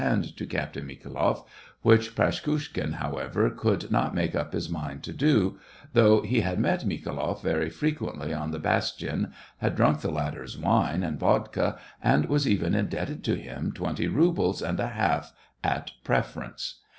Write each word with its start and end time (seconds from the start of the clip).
^g 0.01 0.03
hand 0.03 0.35
to 0.35 0.47
Captain 0.47 0.87
MikhaYloff, 0.87 1.45
which 1.83 2.15
Praskukhin, 2.15 2.93
however, 2.93 3.51
could 3.51 3.91
not 3.91 4.15
make 4.15 4.33
up 4.33 4.51
his 4.51 4.67
mind 4.67 5.03
to 5.03 5.13
do, 5.13 5.59
though 5.93 6.21
he 6.23 6.41
had 6.41 6.57
met 6.59 6.87
Mikhailoff 6.87 7.43
very 7.43 7.69
frequently 7.69 8.33
on 8.33 8.49
the 8.49 8.57
bastion, 8.57 9.31
had 9.59 9.75
drunk 9.75 9.99
the 10.01 10.09
latter's 10.09 10.57
wine 10.57 11.03
and 11.03 11.19
vodka, 11.19 11.77
and 12.01 12.25
was 12.25 12.49
even 12.49 12.73
indebted 12.73 13.23
to 13.25 13.35
him 13.35 13.71
twenty 13.73 14.07
rubles 14.07 14.63
and 14.63 14.79
a 14.79 14.87
half 14.87 15.33
at 15.63 15.91
preference. 16.03 16.79